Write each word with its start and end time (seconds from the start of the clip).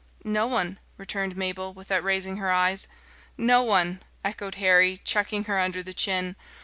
"No 0.25 0.47
one," 0.47 0.79
returned 0.97 1.37
Mabel, 1.37 1.73
without 1.75 2.03
raising 2.03 2.37
her 2.37 2.51
eyes. 2.51 2.87
"No 3.37 3.61
one," 3.61 4.01
echoed 4.25 4.55
Harry, 4.55 4.97
chucking 4.97 5.43
her 5.43 5.59
under 5.59 5.83
the 5.83 5.93
chin. 5.93 6.35